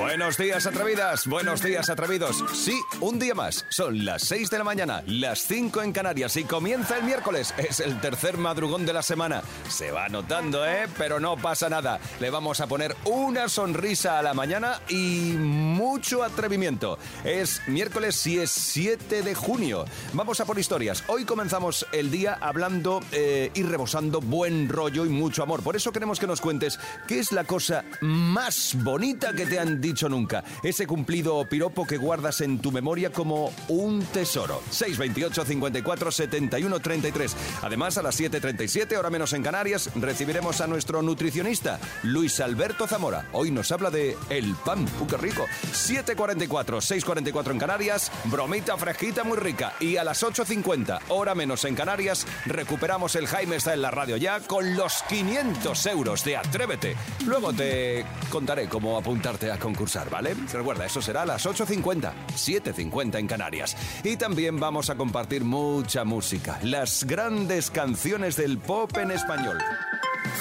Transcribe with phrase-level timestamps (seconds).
[0.00, 1.26] Buenos días, atrevidas.
[1.26, 2.42] Buenos días, atrevidos.
[2.54, 3.66] Sí, un día más.
[3.68, 7.52] Son las 6 de la mañana, las 5 en Canarias y comienza el miércoles.
[7.58, 9.42] Es el tercer madrugón de la semana.
[9.68, 10.86] Se va notando, ¿eh?
[10.96, 12.00] Pero no pasa nada.
[12.18, 16.98] Le vamos a poner una sonrisa a la mañana y mucho atrevimiento.
[17.22, 19.84] Es miércoles y es 7 de junio.
[20.14, 21.04] Vamos a por historias.
[21.08, 25.62] Hoy comenzamos el día hablando eh, y rebosando buen rollo y mucho amor.
[25.62, 29.78] Por eso queremos que nos cuentes qué es la cosa más bonita que te han
[29.78, 30.44] dicho nunca.
[30.62, 34.62] Ese cumplido piropo que guardas en tu memoria como un tesoro.
[34.70, 37.36] 628 54 71 33.
[37.62, 43.26] Además, a las 7.37, hora menos en Canarias, recibiremos a nuestro nutricionista, Luis Alberto Zamora.
[43.32, 44.86] Hoy nos habla de el pan.
[45.00, 45.46] ¡Uh, qué rico!
[45.72, 49.74] 7.44, 6.44 en Canarias, bromita fresquita muy rica.
[49.80, 54.16] Y a las 8.50, hora menos en Canarias, recuperamos el Jaime está en la radio
[54.16, 56.96] ya con los 500 euros de Atrévete.
[57.26, 59.79] Luego te contaré cómo apuntarte a concurso
[60.10, 60.34] ¿vale?
[60.52, 63.76] Recuerda, eso será a las 8.50, 7.50 en Canarias.
[64.04, 69.58] Y también vamos a compartir mucha música, las grandes canciones del pop en español.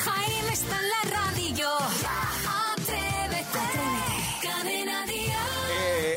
[0.03, 2.28] Jaime está en la radio.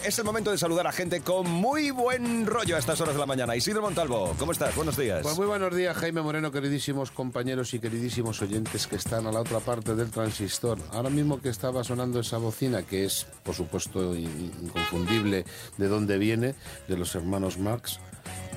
[0.04, 3.20] Es el momento de saludar a gente con muy buen rollo a estas horas de
[3.20, 3.54] la mañana.
[3.54, 4.74] Isidro Montalvo, ¿cómo estás?
[4.74, 5.22] Buenos días.
[5.22, 9.40] Pues muy buenos días, Jaime Moreno, queridísimos compañeros y queridísimos oyentes que están a la
[9.40, 10.78] otra parte del transistor.
[10.92, 15.44] Ahora mismo que estaba sonando esa bocina, que es, por supuesto, inconfundible
[15.78, 16.54] de dónde viene,
[16.88, 18.00] de los hermanos Marx.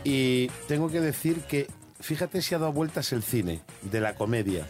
[0.04, 1.68] Y tengo que decir que,
[2.00, 4.68] fíjate si ha dado vueltas el cine de la comedia.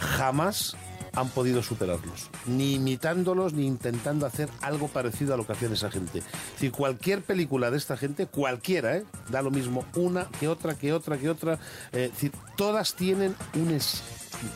[0.00, 0.76] Jamás
[1.14, 5.90] han podido superarlos, ni imitándolos ni intentando hacer algo parecido a lo que hacían esa
[5.90, 6.22] gente.
[6.58, 9.04] Si cualquier película de esta gente, cualquiera, ¿eh?
[9.28, 11.58] da lo mismo una que otra, que otra, que otra,
[11.92, 12.10] eh,
[12.56, 13.70] todas tienen un,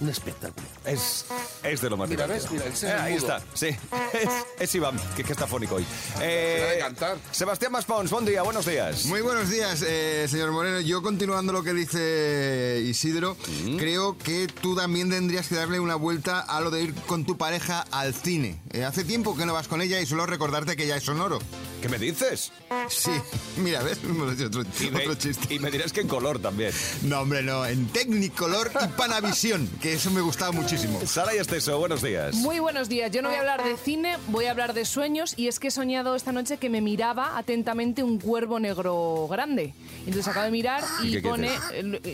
[0.01, 0.67] un espectáculo.
[0.85, 1.27] Es,
[1.63, 3.69] es de lo más Mira, ves, mira, eh, Ahí está, sí.
[4.59, 5.87] Es, Iván, que, que, está fónico hoy.
[6.21, 7.19] Eh, cantar.
[7.31, 9.07] Sebastián Maspons, buen día, buenos días.
[9.07, 10.81] Muy buenos días, eh, señor Moreno.
[10.81, 13.77] Yo continuando lo que dice Isidro, mm.
[13.77, 17.37] creo que tú también tendrías que darle una vuelta a lo de ir con tu
[17.37, 18.61] pareja al cine.
[18.73, 21.39] Eh, hace tiempo que no vas con ella y solo recordarte que ya es sonoro.
[21.85, 22.51] ¿Qué me dices?
[22.89, 23.11] Sí,
[23.59, 23.99] mira, ¿ves?
[23.99, 25.53] Otro, otro chiste.
[25.53, 26.73] Y me dirás que en color también.
[27.03, 30.99] No, hombre, no, en Technicolor y Panavisión, que eso me gustaba muchísimo.
[31.05, 32.37] Sara y Esteso, buenos días.
[32.37, 33.11] Muy buenos días.
[33.11, 35.69] Yo no voy a hablar de cine, voy a hablar de sueños y es que
[35.69, 39.75] he soñado esta noche que me miraba atentamente un cuervo negro grande.
[40.07, 41.51] Entonces acabo de mirar y pone,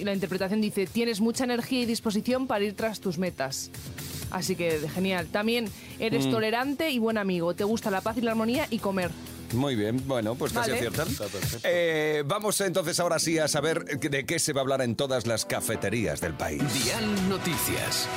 [0.02, 3.70] la interpretación dice, tienes mucha energía y disposición para ir tras tus metas.
[4.32, 5.28] Así que genial.
[5.28, 5.68] También
[6.00, 6.30] eres mm.
[6.32, 7.54] tolerante y buen amigo.
[7.54, 9.12] Te gusta la paz y la armonía y comer.
[9.52, 11.08] Muy bien, bueno, pues casi aciertan.
[11.64, 15.26] Eh, vamos entonces ahora sí a saber de qué se va a hablar en todas
[15.26, 16.62] las cafeterías del país.
[16.72, 18.08] Dial Noticias.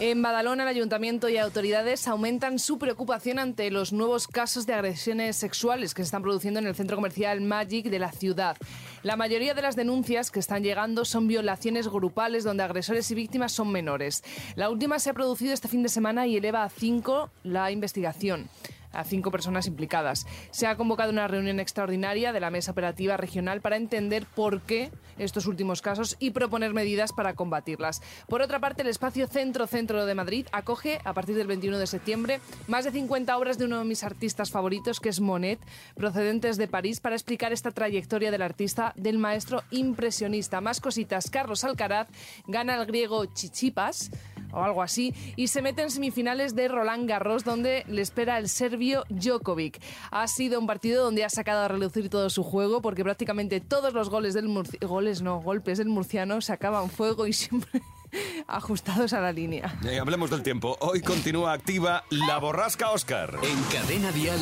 [0.00, 5.36] En Badalona, el ayuntamiento y autoridades aumentan su preocupación ante los nuevos casos de agresiones
[5.36, 8.56] sexuales que se están produciendo en el centro comercial Magic de la ciudad.
[9.04, 13.52] La mayoría de las denuncias que están llegando son violaciones grupales donde agresores y víctimas
[13.52, 14.24] son menores.
[14.56, 18.48] La última se ha producido este fin de semana y eleva a cinco la investigación
[18.94, 20.26] a cinco personas implicadas.
[20.50, 24.90] Se ha convocado una reunión extraordinaria de la Mesa Operativa Regional para entender por qué
[25.18, 28.02] estos últimos casos y proponer medidas para combatirlas.
[28.28, 32.40] Por otra parte, el espacio Centro-Centro de Madrid acoge, a partir del 21 de septiembre,
[32.66, 35.60] más de 50 obras de uno de mis artistas favoritos, que es Monet,
[35.94, 40.60] procedentes de París, para explicar esta trayectoria del artista, del maestro impresionista.
[40.60, 42.08] Más cositas, Carlos Alcaraz
[42.46, 44.10] gana el griego Chichipas,
[44.54, 48.48] o algo así, y se mete en semifinales de Roland Garros, donde le espera el
[48.48, 49.80] serbio Djokovic.
[50.10, 53.92] Ha sido un partido donde ha sacado a relucir todo su juego, porque prácticamente todos
[53.92, 54.48] los goles del
[54.82, 57.82] goles no, golpes del murciano sacaban fuego y siempre
[58.46, 59.78] ajustados a la línea.
[59.84, 60.76] Eh, hablemos del tiempo.
[60.80, 63.38] Hoy continúa activa la borrasca Oscar.
[63.42, 64.40] En cadena vial,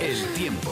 [0.00, 0.70] el tiempo.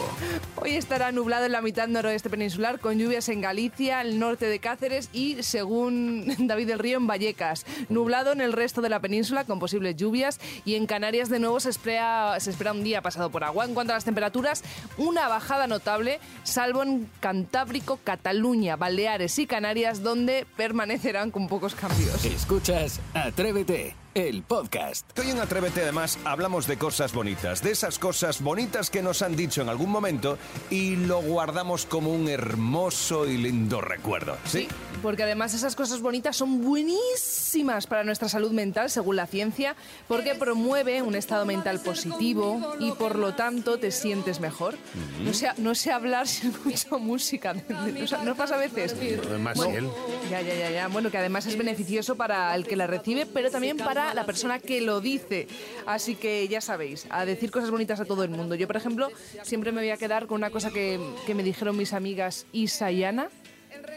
[0.57, 4.59] Hoy estará nublado en la mitad noroeste peninsular con lluvias en Galicia, el norte de
[4.59, 7.65] Cáceres y, según David del Río, en Vallecas.
[7.89, 11.61] Nublado en el resto de la península con posibles lluvias y en Canarias de nuevo
[11.61, 13.65] se espera, se espera un día pasado por agua.
[13.65, 14.63] En cuanto a las temperaturas,
[14.97, 22.40] una bajada notable, salvo en Cantábrico, Cataluña, Baleares y Canarias, donde permanecerán con pocos cambios.
[22.41, 25.07] Escuchas Atrévete el podcast.
[25.19, 29.37] Hoy en Atrévete además hablamos de cosas bonitas, de esas cosas bonitas que nos han
[29.37, 30.37] dicho en algún momento
[30.69, 34.37] y lo guardamos como un hermoso y lindo recuerdo.
[34.47, 34.67] Sí,
[35.03, 39.77] porque además esas cosas bonitas son buenísimas para nuestra salud mental, según la ciencia,
[40.09, 44.77] porque promueve un estado mental positivo y por lo tanto te sientes mejor.
[45.23, 47.55] No sé, no sé hablar si escucho música.
[48.03, 48.95] O sea, ¿No pasa a veces?
[49.27, 50.31] Además, Bueno, sí, él.
[50.31, 50.89] Ya, ya, ya, ya.
[50.89, 54.59] Bueno, que además es beneficioso para el que la recibe, pero también para la persona
[54.59, 55.49] que lo dice.
[55.87, 58.55] Así que ya sabéis, a decir cosas bonitas a todo el mundo.
[58.55, 59.09] Yo, por ejemplo,
[59.43, 62.91] siempre me voy a quedar con una cosa que, que me dijeron mis amigas Isa
[62.91, 63.29] y Ana,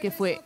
[0.00, 0.40] que fue,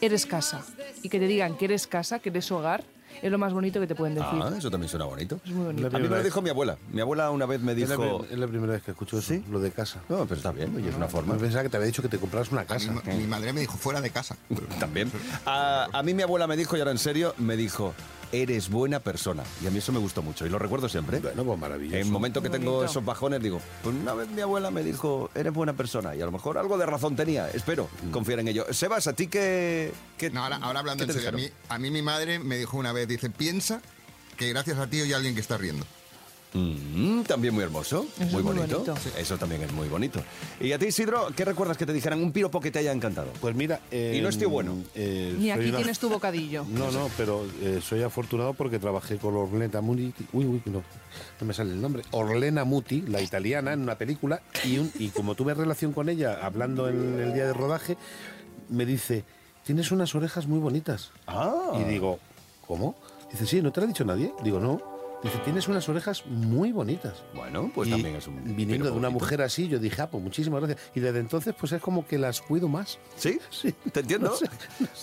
[0.00, 0.64] eres casa.
[1.02, 2.84] Y que te digan que eres casa, que eres hogar,
[3.22, 4.40] es lo más bonito que te pueden decir.
[4.42, 5.40] Ah, eso también suena bonito.
[5.44, 5.88] Es muy bonito.
[5.88, 6.78] A mí me lo dijo mi abuela.
[6.90, 8.24] Mi abuela una vez me Es la, dijo...
[8.30, 9.44] es la primera vez que escucho eso, ¿Sí?
[9.50, 10.00] lo de casa.
[10.08, 11.34] No, pero está bien, oye, es una forma.
[11.34, 12.92] Me pensaba que te había dicho que te compraras una casa.
[13.06, 14.36] Mi, mi madre me dijo fuera de casa.
[14.80, 15.10] También.
[15.44, 17.92] A, a mí mi abuela me dijo, y ahora en serio, me dijo,
[18.32, 19.42] eres buena persona.
[19.62, 21.18] Y a mí eso me gustó mucho y lo recuerdo siempre.
[21.20, 21.96] Bueno, pues maravilloso.
[21.96, 25.30] En el momento que tengo esos bajones, digo, pues una vez mi abuela me dijo,
[25.34, 26.14] eres buena persona.
[26.14, 27.48] Y a lo mejor algo de razón tenía.
[27.50, 28.66] Espero confiar en ello.
[28.72, 29.92] Sebas, ¿a ti qué...?
[30.18, 32.76] qué- No, ahora, ahora hablando en serio, a mí, a mí mi madre me dijo
[32.76, 33.80] una vez, dice, piensa
[34.36, 35.84] que gracias a ti hay alguien que está riendo.
[36.52, 38.84] Mm, también muy hermoso, Eso es muy muy bonito.
[39.16, 40.20] Eso también es muy bonito.
[40.60, 43.28] ¿Y a ti, Isidro, qué recuerdas que te dijeran un piropo que te haya encantado?
[43.40, 43.80] Pues mira...
[43.90, 44.74] eh, Y no estoy bueno.
[44.94, 46.64] eh, Ni aquí una- tienes tu bocadillo.
[46.68, 50.12] No, no, pero eh, soy afortunado porque trabajé con Orlena Muti.
[50.32, 50.82] Uy, uy, no,
[51.40, 52.02] no me sale el nombre.
[52.10, 54.42] Orlena Muti, la italiana, en una película.
[54.64, 57.96] Y, un- y como tuve relación con ella, hablando en el día de rodaje,
[58.68, 59.24] me dice:
[59.64, 61.10] Tienes unas orejas muy bonitas.
[61.28, 61.72] Ah.
[61.80, 62.18] Y digo:
[62.66, 62.96] ¿Cómo?
[63.30, 64.32] Dice: Sí, ¿no te lo ha dicho nadie?
[64.42, 64.89] Digo: No.
[65.22, 67.22] Dice: Tienes unas orejas muy bonitas.
[67.34, 69.10] Bueno, pues Y también es un Viniendo de una bonito.
[69.24, 70.90] mujer así, yo dije: Ah, pues muchísimas gracias.
[70.94, 72.98] Y desde entonces, pues es como que las cuido más.
[73.16, 73.38] ¿Sí?
[73.50, 73.74] Sí.
[73.92, 74.30] ¿Te entiendo?
[74.30, 74.46] No sé,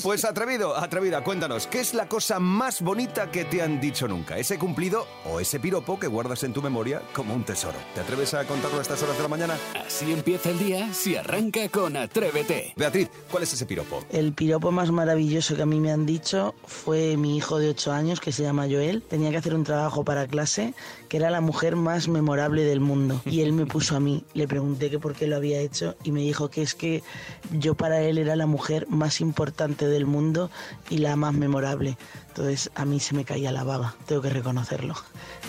[0.01, 4.37] Pues atrevido, atrevida, cuéntanos, ¿qué es la cosa más bonita que te han dicho nunca?
[4.37, 7.77] ¿Ese cumplido o ese piropo que guardas en tu memoria como un tesoro?
[7.93, 9.55] ¿Te atreves a contarlo a estas horas de la mañana?
[9.85, 12.73] Así empieza el día si arranca con Atrévete.
[12.75, 14.03] Beatriz, ¿cuál es ese piropo?
[14.09, 17.91] El piropo más maravilloso que a mí me han dicho fue mi hijo de 8
[17.91, 19.03] años, que se llama Joel.
[19.03, 20.73] Tenía que hacer un trabajo para clase,
[21.09, 23.21] que era la mujer más memorable del mundo.
[23.25, 24.23] Y él me puso a mí.
[24.33, 27.03] Le pregunté que por qué lo había hecho y me dijo que es que
[27.51, 30.49] yo para él era la mujer más importante del mundo
[30.89, 31.97] y la más memorable.
[32.29, 34.95] Entonces a mí se me caía la baba, tengo que reconocerlo.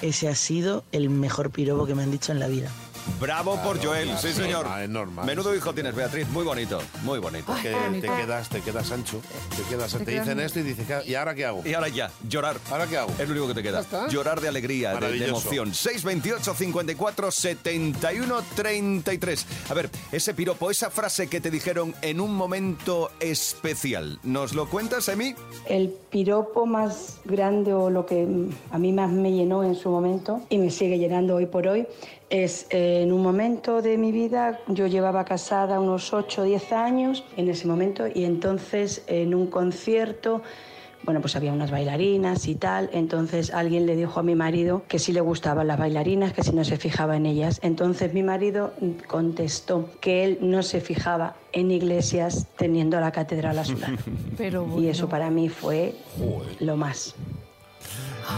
[0.02, 2.72] Ese ha sido el mejor piropo que me han dicho en la vida.
[3.20, 4.64] Bravo por Joel, sí señor.
[4.64, 5.26] normal, es normal.
[5.26, 7.52] Menudo hijo tienes, Beatriz, muy bonito, muy bonito.
[7.62, 9.20] Que te quedas, te quedas ancho.
[9.56, 11.62] Te, quedas, te, Te dicen quedas- esto y dices: "¿Qué- ¿Y ahora qué hago?
[11.64, 12.58] Y ahora ya, llorar.
[12.70, 13.10] ¿Ahora qué hago?
[13.18, 13.84] Es lo único que te queda.
[14.08, 15.74] Llorar de alegría, de- de, emoción.
[15.74, 19.46] 628 54 71 33.
[19.70, 24.18] A ver, ese piropo, esa frase que te dijeron en un momento especial.
[24.22, 25.34] ¿Nos lo cuentas, Emi?
[25.66, 28.26] El piropo más grande o lo que
[28.70, 31.86] a mí más me llenó en su momento y me sigue llenando hoy por hoy
[32.30, 36.72] es eh, en un momento de mi vida, yo llevaba casada unos 8 o 10
[36.72, 40.42] años en ese momento y entonces en un concierto
[41.04, 44.98] bueno, pues había unas bailarinas y tal, entonces alguien le dijo a mi marido que
[44.98, 47.60] sí le gustaban las bailarinas, que si no se fijaba en ellas.
[47.62, 48.74] Entonces mi marido
[49.06, 53.96] contestó que él no se fijaba en iglesias teniendo la catedral a su lado.
[54.36, 54.88] Pero Y bueno.
[54.90, 55.94] eso para mí fue
[56.60, 57.14] lo más.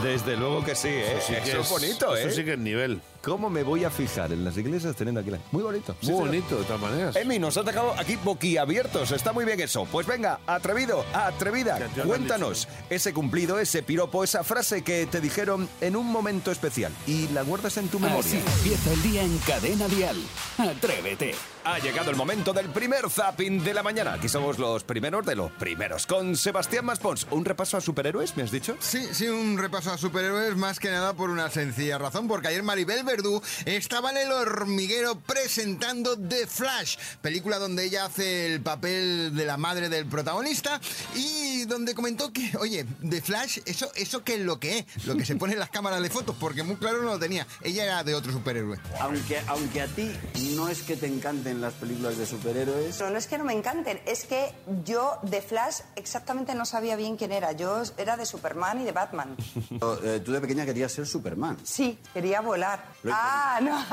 [0.05, 1.17] Desde luego que sí, ¿eh?
[1.19, 2.21] Eso, sí que es bonito, ¿eh?
[2.21, 3.01] Eso sí que es nivel.
[3.23, 5.39] ¿Cómo me voy a fijar en las iglesias teniendo aquí la...
[5.53, 5.95] Muy bonito.
[6.01, 6.27] sí, Muy señor.
[6.29, 7.17] bonito, de todas maneras.
[7.17, 9.13] Emi, nos has dejado aquí boquiabiertos.
[9.13, 9.87] Está muy bien eso.
[9.93, 11.79] Pues venga, atrevido, atrevida.
[11.95, 16.93] Ya Cuéntanos ese cumplido, ese piropo, esa frase que te dijeron en un momento especial
[17.07, 18.21] y la guardas en tu memoria.
[18.21, 20.17] Así empieza el día en Cadena Dial.
[20.57, 21.35] Atrévete.
[21.63, 24.15] Ha llegado el momento del primer zapping de la mañana.
[24.15, 26.07] Aquí somos los primeros de los primeros.
[26.07, 28.77] Con Sebastián Maspons, un repaso a superhéroes, ¿me has dicho?
[28.81, 32.63] Sí, sí, un repaso a superhéroes más que nada por una sencilla razón, porque ayer
[32.63, 39.37] Maribel Verdú estaba en el hormiguero presentando The Flash, película donde ella hace el papel
[39.37, 40.81] de la madre del protagonista
[41.15, 45.15] y donde comentó que, oye, The Flash, eso, eso qué es lo que es, lo
[45.15, 47.47] que se pone en las cámaras de fotos, porque muy claro no lo tenía.
[47.61, 48.79] Ella era de otro superhéroe.
[48.99, 50.11] Aunque, aunque a ti
[50.55, 51.07] no es que te
[51.51, 54.53] encanten las películas de superhéroes, No, no es que no me encanten, es que
[54.85, 57.53] yo de Flash exactamente no sabía bien quién era.
[57.53, 59.37] Yo era de Superman y de Batman.
[60.05, 61.57] eh, tú de pequeña querías ser Superman.
[61.65, 62.85] Sí, quería volar.
[63.11, 63.85] Ah, no,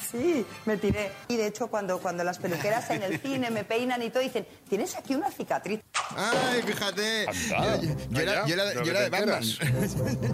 [0.10, 1.12] sí, me tiré.
[1.28, 4.46] Y de hecho, cuando, cuando las peluqueras en el cine me peinan y todo, dicen,
[4.68, 5.80] tienes aquí una cicatriz.
[6.16, 7.26] Ay, fíjate.
[8.10, 9.42] Yo, era, yo era- Pero yo que era de Batman.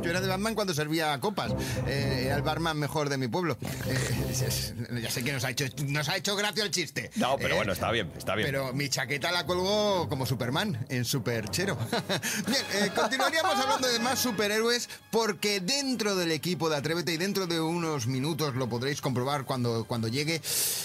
[0.03, 1.53] yo era de Batman cuando servía copas.
[1.87, 3.57] Eh, era el barman mejor de mi pueblo.
[3.87, 7.11] Eh, ya sé que nos ha hecho, nos ha hecho gracia el chiste.
[7.17, 8.47] No, pero Eh, bueno, está bien, está bien.
[8.47, 11.77] Pero mi chaqueta la colgó como Superman, en Superchero.
[12.47, 17.47] Bien, eh, continuaríamos hablando de más superhéroes porque dentro del equipo de Atrévete y dentro
[17.47, 20.41] de unos minutos lo podréis comprobar cuando, cuando llegue,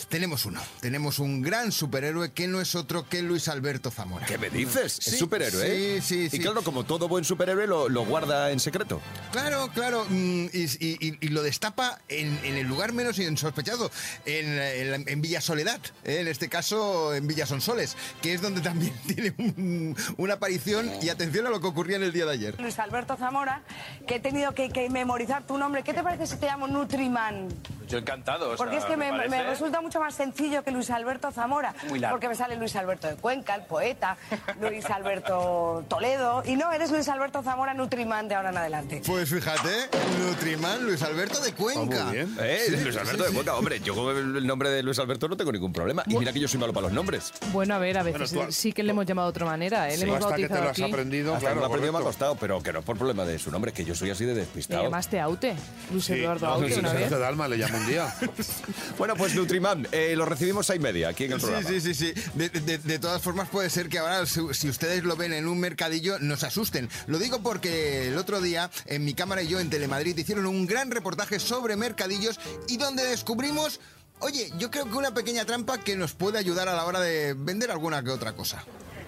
[0.09, 0.61] tenemos uno.
[0.81, 4.25] Tenemos un gran superhéroe que no es otro que Luis Alberto Zamora.
[4.25, 4.93] ¿Qué me dices?
[5.01, 6.01] Sí, es superhéroe, ¿eh?
[6.01, 6.39] sí, sí, Y sí.
[6.39, 9.01] claro, como todo buen superhéroe lo, lo guarda en secreto.
[9.31, 13.91] Claro, claro, mm, y, y- y- y lo destapa en, en el lugar menos insospechado,
[14.25, 15.66] en, en- en Villa Soledad,
[16.03, 16.21] ¿eh?
[16.21, 21.09] en este caso en Villa Sonsoles, que es donde también tiene un- una aparición y
[21.09, 22.59] atención a lo que ocurría en el día de ayer.
[22.59, 23.61] Luis Alberto Zamora,
[24.07, 25.83] que he tenido que, que memorizar tu nombre.
[25.83, 27.47] ¿Qué te parece si te llamo Nutriman?
[27.87, 28.51] Yo encantado.
[28.51, 31.31] o Porque sea, es que me, parece- me resulta mucho más sencillo que Luis Alberto
[31.31, 31.73] Zamora.
[31.89, 32.15] Muy largo.
[32.15, 34.17] Porque me sale Luis Alberto de Cuenca, el poeta,
[34.61, 36.43] Luis Alberto Toledo.
[36.45, 39.01] Y no, eres Luis Alberto Zamora Nutriman de ahora en adelante.
[39.05, 42.03] Pues fíjate, Nutriman, Luis Alberto de Cuenca.
[42.05, 42.35] muy bien.
[42.39, 42.63] ¿Eh?
[42.67, 43.33] Sí, Luis Alberto sí, de sí.
[43.35, 46.03] Cuenca, hombre, yo con el nombre de Luis Alberto no tengo ningún problema.
[46.07, 47.31] Y mira que yo soy malo para los nombres.
[47.51, 49.87] Bueno, a ver, a veces Bueno, tú- sí que le hemos llamado de otra manera.
[49.87, 49.91] ¿eh?
[49.91, 50.83] Le Sí, hemos hasta que te lo has aquí.
[50.83, 53.51] aprendido, Hasta claro, aprendido me ha costado, pero que no es por problema de su
[53.51, 54.83] nombre, que yo soy así de Le despistado.
[54.83, 55.55] llamaste Aute.
[55.91, 57.09] Luis Sí, Eduardo Aute una vez.
[57.09, 57.17] De
[57.49, 58.13] le llamo un día.
[58.97, 61.69] Bueno, pues Nutriman, eh, lo recibimos a y media aquí en el Sí, programa.
[61.69, 62.13] sí, sí, sí.
[62.33, 65.47] De, de- de todas formas puede ser que ahora si, si ustedes lo ven en
[65.47, 66.89] un mercadillo nos asusten.
[67.07, 70.65] Lo digo porque el otro día en mi cámara y yo en Telemadrid hicieron un
[70.67, 73.79] gran reportaje sobre mercadillos y donde descubrimos,
[74.19, 77.33] oye, yo creo que una pequeña trampa que nos puede ayudar a la hora de
[77.35, 78.63] vender alguna que otra cosa.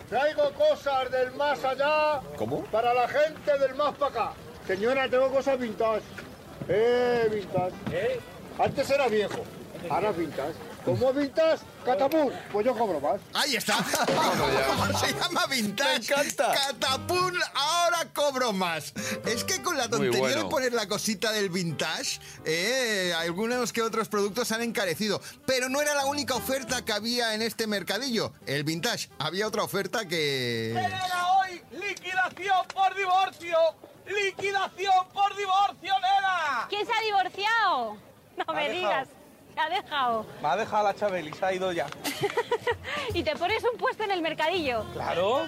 [0.09, 2.63] Traigo cosas del más allá ¿Cómo?
[2.65, 4.33] para la gente del más para acá.
[4.65, 6.01] Señora, tengo cosas vintage.
[6.67, 8.19] Eh, vintage.
[8.57, 9.43] Antes era viejo,
[9.89, 10.53] ahora es vintage.
[10.85, 11.63] ¿Cómo es vintage?
[11.85, 12.33] Catapult.
[12.51, 13.19] Pues yo cobro más.
[13.33, 13.77] Ahí está.
[14.67, 15.89] ¿Cómo se llama vintage?
[15.99, 16.53] Me encanta.
[16.53, 18.93] Catapult, ahora cobro más.
[19.25, 20.43] Es que con la tontería bueno.
[20.43, 25.21] de poner la cosita del vintage, eh, algunos que otros productos han encarecido.
[25.45, 29.09] Pero no era la única oferta que había en este mercadillo, el vintage.
[29.19, 30.73] Había otra oferta que...
[31.41, 33.57] hoy liquidación por divorcio!
[34.07, 36.65] ¡Liquidación por divorcio, nena!
[36.69, 37.97] ¿Quién se ha divorciado?
[38.37, 38.79] No Me ha me dejado.
[38.79, 39.18] digas.
[39.59, 40.25] Ha dejado.
[40.41, 41.87] Me ha dejado la Chabeli, se ha ido ya.
[43.13, 44.83] Y te pones un puesto en el mercadillo.
[44.93, 45.47] Claro.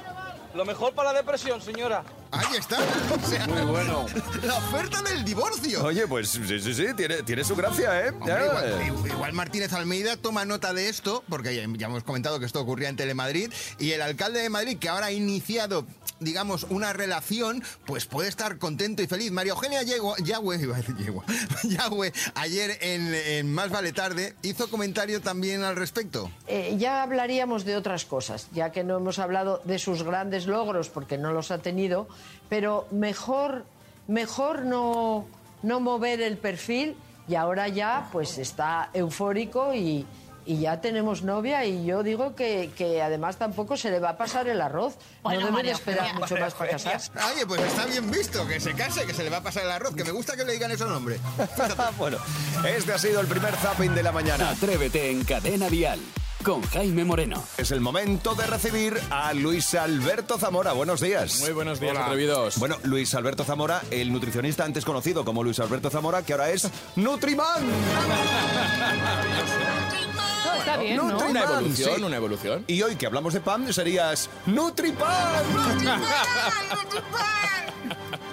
[0.54, 2.04] Lo mejor para la depresión, señora.
[2.32, 2.78] Ahí está.
[3.12, 4.06] O sea, Muy bueno.
[4.44, 5.84] La oferta del divorcio.
[5.84, 8.10] Oye, pues sí, sí, sí, tiene, tiene su gracia, ¿eh?
[8.10, 8.46] Hombre, Ya.
[8.88, 12.60] igual, igual Martínez Almeida toma nota de esto, porque ya, ya hemos comentado que esto
[12.62, 15.86] ocurría en Telemadrid, y el alcalde de Madrid, que ahora ha iniciado,
[16.20, 19.32] digamos, una relación, pues puede estar contento y feliz.
[19.32, 20.96] María Eugenia Yegua- Yagüe, iba a decir
[21.64, 26.32] Yagüe, ayer en, en Más Vale Tarde, hizo comentario también al respecto.
[26.48, 30.90] Eh, ya hablaríamos de otras cosas, ya que no hemos hablado de sus grandes logros,
[30.90, 32.08] porque no los ha tenido,
[32.50, 33.66] pero mejor,
[34.08, 35.26] mejor no,
[35.64, 36.96] no mover el perfil
[37.28, 40.06] y ahora ya pues está eufórico y,
[40.46, 44.18] y ya tenemos novia y yo digo que, que además tampoco se le va a
[44.18, 47.12] pasar el arroz, Bueno, no deben de María esperar mucho más para casarse.
[47.34, 49.72] Oye, pues está bien visto, que se case, que se le va a pasar el
[49.72, 51.20] arroz, que me gusta que le digan ese nombre.
[51.98, 52.18] bueno,
[52.68, 54.50] este ha sido el primer zapping de la mañana.
[54.50, 56.00] Atrévete en Cadena Dial
[56.44, 57.44] con Jaime Moreno.
[57.58, 60.74] Es el momento de recibir a Luis Alberto Zamora.
[60.74, 61.40] Buenos días.
[61.42, 62.06] Muy buenos días, Hola.
[62.06, 62.58] atrevidos.
[62.58, 66.68] Bueno, Luis Alberto Zamora, el nutricionista antes conocido como Luis Alberto Zamora, que ahora es
[66.96, 67.66] Nutriman.
[70.46, 71.04] No, está bien, ¿no?
[71.10, 72.04] Nutriman, Una evolución, sí.
[72.04, 72.64] una evolución.
[72.68, 75.42] Y hoy que hablamos de pan serías Nutripan.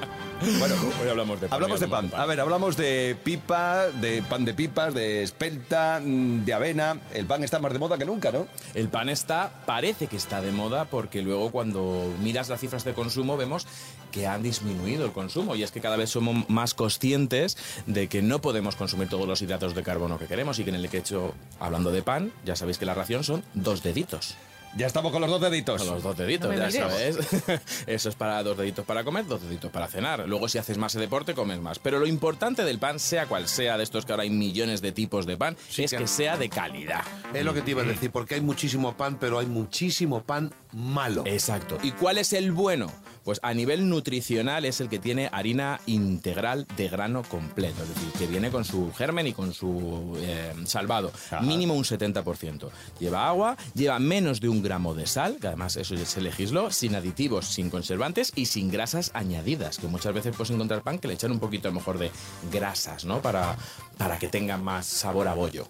[0.59, 1.57] bueno, Hoy hablamos de pan.
[1.57, 2.11] hablamos de pan.
[2.16, 7.00] A ver, hablamos de pipa, de pan de pipas, de espelta, mm, de avena.
[7.12, 8.47] El pan está más de moda que nunca, ¿no?
[8.75, 12.95] El pan está, parece que está de moda porque luego cuando miras las cifras de
[12.95, 13.66] consumo vemos
[14.12, 18.23] que han disminuido el consumo y es que cada vez somos más conscientes de que
[18.23, 21.35] no podemos consumir todos los hidratos de carbono que queremos y que en el hecho,
[21.61, 24.37] hablando de pan, ya sabéis que la ración son dos deditos.
[24.77, 25.83] Ya estamos con los dos deditos.
[25.83, 27.17] Con los dos deditos, No ya mires.
[27.17, 27.63] sabes.
[27.87, 30.29] Eso es para dos deditos para comer, dos deditos para cenar.
[30.29, 31.79] Luego, si haces más deporte, comes más.
[31.79, 34.93] Pero lo importante del pan, sea cual sea, de estos que ahora hay millones de
[34.93, 37.03] tipos de pan, es que- que sea de calidad.
[37.35, 40.53] Es lo que te iba a decir, porque hay muchísimo pan, pero hay muchísimo pan
[40.73, 41.23] malo.
[41.27, 41.79] Exacto.
[41.83, 42.93] ¿Y cuál es el bueno?
[43.25, 48.09] Pues a nivel nutricional es el que tiene harina integral de grano completo, es decir,
[48.19, 52.71] que viene con su germen y con su eh, salvado, mínimo un 70%.
[52.99, 56.71] Lleva agua, lleva menos de un gramo de sal, que además eso ya se legisló,
[56.71, 61.09] sin aditivos, sin conservantes y sin grasas añadidas, que muchas veces puedes encontrar pan que
[61.09, 62.11] le echan un poquito a lo mejor de
[62.51, 63.21] grasas, ¿no?
[63.21, 63.57] Para,
[63.99, 65.69] para que tenga más sabor a bollo.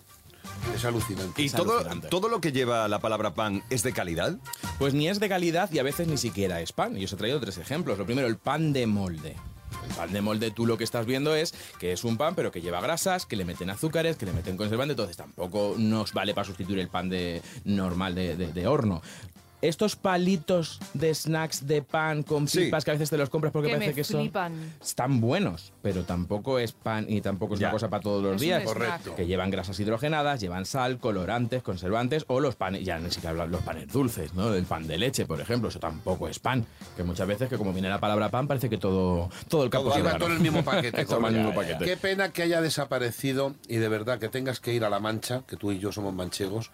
[0.74, 1.42] Es alucinante.
[1.42, 2.08] ¿Y Es todo, alucinante.
[2.08, 4.36] todo lo que lleva la palabra pan es de calidad?
[4.78, 6.96] Pues ni es de calidad y a veces ni siquiera es pan.
[6.96, 7.98] Y os he traído tres ejemplos.
[7.98, 9.36] Lo primero, el pan de molde.
[9.88, 12.50] El pan de molde tú lo que estás viendo es que es un pan pero
[12.52, 16.34] que lleva grasas, que le meten azúcares, que le meten conservantes, entonces tampoco nos vale
[16.34, 19.02] para sustituir el pan de normal de, de- de horno.
[19.60, 22.66] Estos palitos de snacks de pan con Sí.
[22.66, 24.52] pipas que a veces te los compras porque que parece me que son flipan.
[24.80, 27.66] están buenos, pero tampoco es pan y tampoco es Ya.
[27.66, 28.62] una cosa para todos los Es días.
[28.62, 29.16] Correcto.
[29.16, 33.50] Que llevan grasas hidrogenadas, llevan sal, colorantes, conservantes o los panes, ya ni siquiera hablan
[33.50, 34.54] los panes dulces, ¿no?
[34.54, 36.64] El pan de leche, por ejemplo, eso tampoco es pan.
[36.96, 39.88] Que muchas veces que como viene la palabra pan parece que todo, todo el campo
[39.88, 40.24] Todo es va grano.
[40.24, 41.04] todo el mismo paquete.
[41.04, 41.84] Todo el mismo paquete.
[41.84, 45.42] Qué pena que haya desaparecido y de verdad que tengas que ir a La Mancha,
[45.48, 46.70] que tú y yo somos manchegos,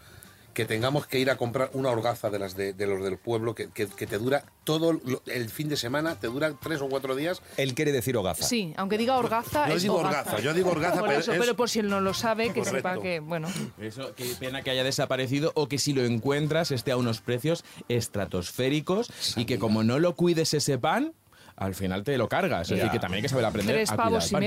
[0.54, 3.54] que tengamos que ir a comprar una orgaza de las de, de los del pueblo
[3.54, 6.88] que, que- que te dura todo lo- el fin de semana, te dura tres o
[6.88, 7.42] cuatro días.
[7.56, 8.44] Él quiere decir hogaza.
[8.44, 10.20] Sí, aunque diga orgaza, Yo es digo hogaza.
[10.20, 12.48] orgaza, yo digo orgaza, Por pero eso, es- pero por si él no lo sabe,
[12.52, 12.76] que Correcto.
[12.76, 13.48] sepa que, bueno.
[13.80, 17.64] Eso, qué pena que haya desaparecido o que si lo encuentras esté a unos precios
[17.88, 21.12] estratosféricos y que como no lo cuides ese pan,
[21.56, 22.62] al final te lo cargas.
[22.62, 22.76] Es Ya.
[22.76, 24.40] decir, que también hay que saber aprender Tres a cuidar pavos y pan.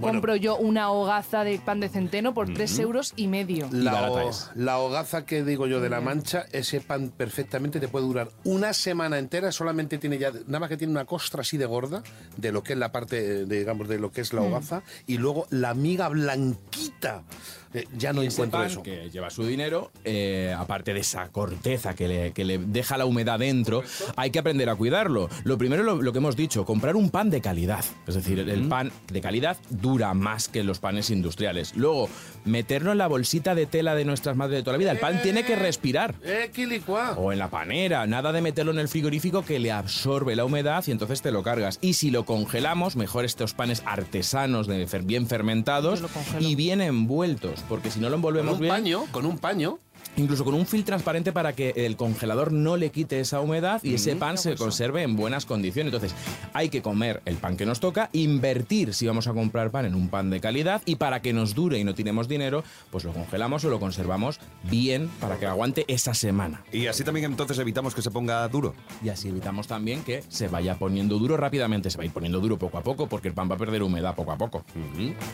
[0.00, 3.68] Compro yo una hogaza de pan de centeno por tres euros y medio.
[3.72, 8.06] La, ho- la hogaza que digo yo de la mancha, ese pan perfectamente te puede
[8.06, 11.66] durar una semana entera, solamente tiene ya, nada más que tiene una costra así de
[11.66, 12.02] gorda,
[12.36, 14.44] de lo que es la parte, eh, de, digamos, de lo que es la Mm.
[14.46, 17.22] hogaza, y luego la miga blanquita.
[17.72, 18.82] Eh, ya no encuentro pan eso.
[18.82, 23.06] que lleva su dinero, eh, aparte de esa corteza que le, que le deja la
[23.06, 23.82] humedad dentro,
[24.16, 25.28] hay que aprender a cuidarlo.
[25.44, 27.84] Lo primero, lo, lo que hemos dicho, comprar un pan de calidad.
[28.06, 31.74] Es decir, el, el pan de calidad dura más que los panes industriales.
[31.76, 32.08] Luego,
[32.44, 34.90] meterlo en la bolsita de tela de nuestras madres de toda la vida.
[34.92, 36.14] El pan tiene que respirar.
[36.24, 37.12] Eh, quilicua.
[37.16, 40.82] O en la panera, nada de meterlo en el frigorífico que le absorbe la humedad
[40.86, 41.78] y entonces te lo cargas.
[41.80, 46.02] Y si lo congelamos, mejor estos panes artesanos de bien fermentados
[46.40, 49.78] y bien envueltos, porque si no lo Con envolvemos un bien, paño, con un paño.
[50.16, 53.94] Incluso con un film transparente para que el congelador no le quite esa humedad y
[53.94, 55.92] ese pan se conserve en buenas condiciones.
[55.92, 56.16] Entonces,
[56.52, 59.94] hay que comer el pan que nos toca, invertir si vamos a comprar pan en
[59.94, 63.12] un pan de calidad y para que nos dure y no tiremos dinero, pues lo
[63.12, 66.62] congelamos o lo conservamos bien para que aguante esa semana.
[66.72, 68.74] Y así también entonces evitamos que se ponga duro.
[69.02, 72.40] Y así evitamos también que se vaya poniendo duro rápidamente, se va a ir poniendo
[72.40, 74.64] duro poco a poco porque el pan va a perder humedad poco a poco.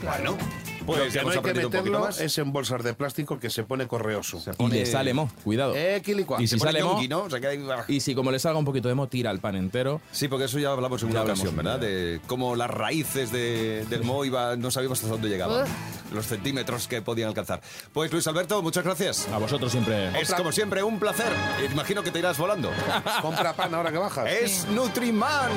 [0.06, 2.20] Bueno, Lo pues que ya no hemos hay que aprendido un poquito meterlo más.
[2.20, 4.40] es en bolsas de plástico que se pone correoso.
[4.68, 5.74] Y le sale mo, cuidado.
[5.76, 6.02] Eh.
[6.38, 7.22] Y si sale mo, yonki, ¿no?
[7.24, 9.40] O sea, que hay- y si como le salga un poquito de mo, tira el
[9.40, 10.00] pan entero.
[10.12, 11.78] Sí, porque eso ya hablamos en una hablamos ocasión, ¿verdad?
[11.80, 15.66] De cómo las raíces de- del mo iba, no sabíamos hasta dónde llegaban.
[16.12, 17.60] Los centímetros que podían alcanzar.
[17.92, 19.28] Pues Luis Alberto, muchas gracias.
[19.28, 20.18] A vosotros siempre.
[20.20, 21.26] Es como siempre un placer.
[21.72, 22.70] Imagino que te irás volando.
[23.22, 24.26] Compra pan ahora que bajas.
[24.30, 25.50] Es Nutriman.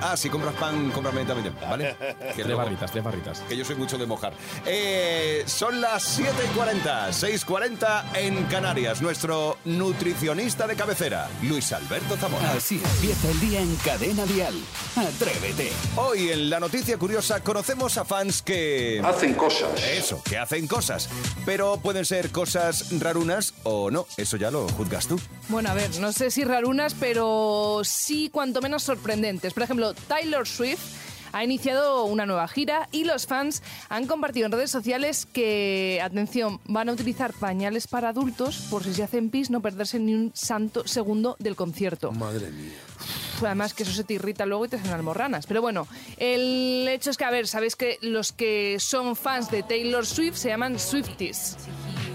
[0.00, 1.96] Ah, si compras pan, cómprame también, ¿vale?
[2.36, 3.40] Que Tres barritas, tres barritas.
[3.48, 4.32] que yo soy mucho de mojar.
[4.66, 9.02] Eh, son las 7.40, 6.40 en Canarias.
[9.02, 12.52] Nuestro nutricionista de cabecera, Luis Alberto Zamora.
[12.52, 14.54] Así empieza el día en Cadena Dial.
[14.96, 15.70] Atrévete.
[15.96, 19.00] Hoy en la noticia curiosa conocemos a fans que...
[19.04, 19.70] Hacen cosas.
[19.82, 21.08] Eso, que hacen cosas.
[21.44, 24.06] Pero pueden ser cosas rarunas o no.
[24.16, 25.20] Eso ya lo juzgas tú.
[25.48, 29.52] Bueno, a ver, no sé si rarunas, pero sí cuanto menos sorprendentes.
[29.52, 30.80] Por ejemplo, Taylor Swift
[31.32, 36.60] ha iniciado una nueva gira y los fans han compartido en redes sociales que, atención,
[36.66, 40.32] van a utilizar pañales para adultos por si se hacen pis no perderse ni un
[40.34, 42.12] santo segundo del concierto.
[42.12, 42.72] Madre mía.
[43.40, 45.46] Además que eso se te irrita luego y te hacen almorranas.
[45.46, 45.86] Pero bueno,
[46.18, 50.36] el hecho es que, a ver, sabéis que los que son fans de Taylor Swift
[50.36, 51.56] se llaman Swifties.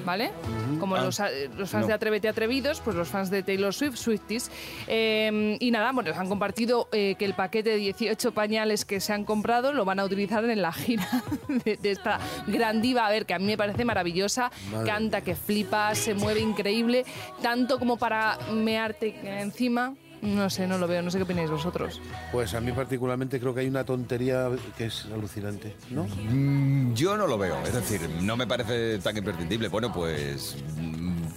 [0.06, 0.32] ¿Vale?
[0.80, 1.88] Como Ah, los, eh, los fans no.
[1.88, 4.52] de Atrévete Atrevidos, pues los fans de Taylor Swift, Swifties.
[4.88, 9.14] Eh, y nada, bueno, han compartido eh, que el paquete de 18 pañales que se
[9.14, 11.08] han comprado lo van a utilizar en la gira
[11.66, 13.08] de, de esta gran diva.
[13.08, 14.52] A ver, que a mí me parece maravillosa.
[14.72, 17.04] Madre Canta, que flipa, se mueve increíble.
[17.42, 19.96] Tanto como para mearte encima.
[20.22, 21.02] No sé, no lo veo.
[21.02, 22.02] No sé qué opináis vosotros.
[22.32, 26.04] Pues a mí particularmente creo que hay una tontería que es alucinante, ¿no?
[26.30, 29.68] Mm, Yo no lo veo, es decir, no me parece tan imprescindible.
[29.68, 30.56] Bueno, pues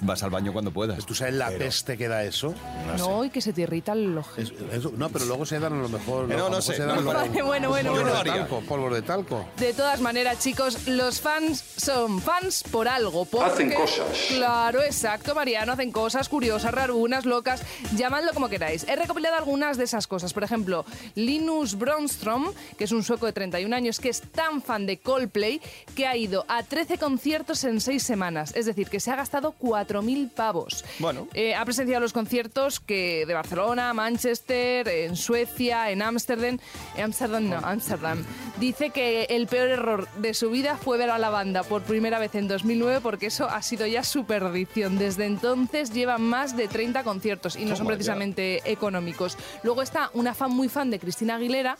[0.01, 1.05] Vas al baño cuando puedas.
[1.07, 2.55] ¿Tú sabes la peste que da eso?
[2.99, 4.31] No, y que se te irrita el ojo.
[4.41, 6.31] Es- eso- no, pero luego se dan a lo mejor...
[6.31, 7.43] Eh, no, a lo no mejor sé, se dan no a lo me mejor parece.
[7.43, 8.33] Bueno, bueno, de Yo haría.
[8.35, 9.49] talco, polvo de talco.
[9.57, 13.25] De todas maneras, chicos, los fans son fans por algo.
[13.25, 14.07] Porque, Hacen cosas.
[14.29, 15.73] Claro, exacto, Mariano.
[15.73, 17.63] Hacen cosas curiosas, rarunas, locas.
[17.97, 18.87] Llamadlo como queráis.
[18.89, 20.33] He recopilado algunas de esas cosas.
[20.33, 20.85] Por ejemplo,
[21.17, 25.61] Linus Bronstrom, que es un sueco de 31 años, que es tan fan de Coldplay
[25.95, 28.53] que ha ido a 13 conciertos en 6 semanas.
[28.55, 29.53] Es decir, que se ha gastado
[29.89, 30.85] 4.000 pavos.
[30.99, 31.29] Bueno.
[31.35, 36.59] Eh, ha presenciado los conciertos que de Barcelona, Manchester, en Suecia, en Ámsterdam.
[37.03, 38.25] Ámsterdam, no, Ámsterdam.
[38.59, 42.19] Dice que el peor error de su vida fue ver a la banda por primera
[42.19, 44.99] vez en 2009 porque eso ha sido ya su perdición.
[44.99, 47.95] Desde entonces lleva más de 30 conciertos y no son ya.
[47.95, 49.37] precisamente económicos.
[49.63, 51.79] Luego está una fan muy fan de Cristina Aguilera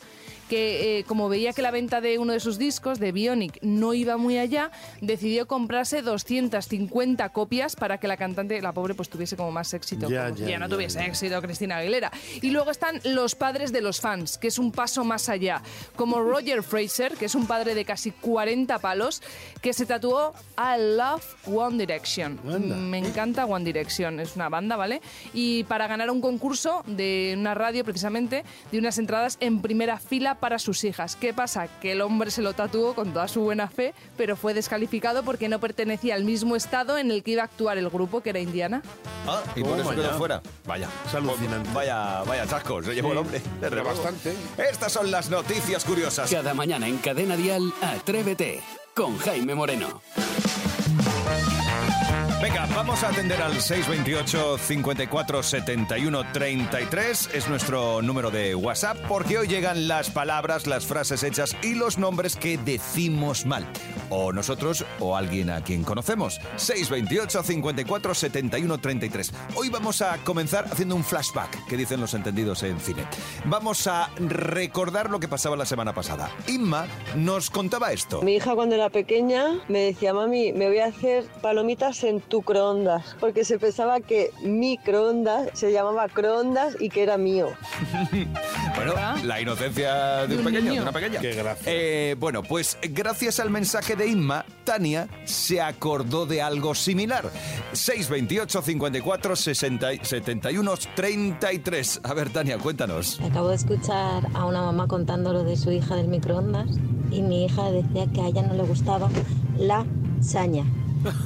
[0.49, 3.93] que eh, como veía que la venta de uno de sus discos, de Bionic, no
[3.93, 9.37] iba muy allá, decidió comprarse 250 copias para que la cantante, la pobre, pues tuviese
[9.37, 10.09] como más éxito.
[10.09, 12.11] Ya, ya, no ya, tuviese éxito Cristina Aguilera.
[12.41, 15.61] Y luego están los padres de los fans, que es un paso más allá,
[15.95, 19.21] como Roger Fraser, que es un padre de casi 40 palos,
[19.61, 22.39] que se tatuó I Love One Direction.
[22.45, 22.75] Anda.
[22.75, 25.01] Me encanta One Direction, es una banda, ¿vale?
[25.33, 30.38] Y para ganar un concurso de una radio, precisamente, de unas entradas en primera fila
[30.39, 31.15] para sus hijas.
[31.15, 31.67] ¿Qué pasa?
[31.81, 35.49] Que el hombre se lo tatuó con toda su buena fe, pero fue descalificado porque
[35.49, 38.39] no pertenecía al mismo estado en el que iba a actuar el grupo, que era
[38.39, 38.81] Indiana.
[39.27, 40.41] Ah, y por eso Toma quedó fuera.
[40.65, 40.89] Vaya.
[41.05, 41.69] Es alucinante.
[41.73, 43.41] Vaya, vaya chasco, se llevó el hombre.
[43.61, 44.33] De bastante.
[44.57, 46.29] Estas son las noticias curiosas.
[46.29, 48.61] Cada mañana en Cadena Dial, Atrévete
[48.95, 50.01] con Jaime Moreno.
[52.75, 57.29] Vamos a atender al 628 54 71 33.
[57.33, 61.97] Es nuestro número de WhatsApp porque hoy llegan las palabras, las frases hechas y los
[61.97, 63.67] nombres que decimos mal.
[64.09, 66.39] O nosotros o alguien a quien conocemos.
[66.55, 69.33] 628 54 71 33.
[69.55, 73.03] Hoy vamos a comenzar haciendo un flashback, que dicen los entendidos en cine.
[73.45, 76.31] Vamos a recordar lo que pasaba la semana pasada.
[76.47, 78.21] Inma nos contaba esto.
[78.21, 82.38] Mi hija cuando era pequeña me decía, mami, me voy a hacer palomitas en tu
[82.41, 87.49] croondas, porque se pensaba que microondas se llamaba croondas y que era mío.
[88.75, 88.93] Bueno,
[89.25, 91.19] la inocencia de un pequeño, de una pequeña.
[91.19, 91.63] Qué gracia.
[91.65, 97.29] Eh, bueno, pues gracias al mensaje de Inma, Tania se acordó de algo similar.
[97.73, 102.01] 628 54 60, 71 33.
[102.03, 103.19] A ver, Tania, cuéntanos.
[103.21, 106.69] Acabo de escuchar a una mamá contando lo de su hija del microondas
[107.11, 109.09] y mi hija decía que a ella no le gustaba
[109.57, 109.85] la
[110.21, 110.63] saña,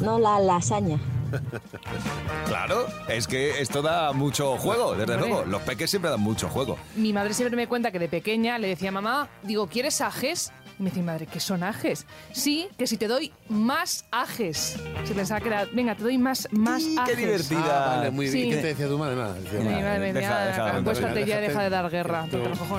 [0.02, 1.13] no la lasaña.
[2.48, 5.30] Claro, es que esto da mucho juego, desde Hombre.
[5.30, 5.46] luego.
[5.46, 6.78] Los peques siempre dan mucho juego.
[6.96, 10.52] Mi madre siempre me cuenta que de pequeña le decía a mamá, digo, ¿quieres ajes?
[10.80, 12.08] Y me dice, mi madre, ¿qué son ajes?
[12.32, 14.76] Sí, que si te doy más ajes.
[15.04, 17.16] Se pensaba que era, venga, te doy más, más ajes.
[17.16, 17.62] divertida.
[17.94, 18.46] Ah, vale, muy bien.
[18.46, 18.50] Sí.
[18.50, 19.16] ¿Qué te decía tu madre?
[19.16, 19.34] Nada.
[19.36, 21.70] decía, Mi "Vale, madre me deja- decía, deja de contar, acuéstate venga, ya, deja de
[21.70, 22.26] dar guerra.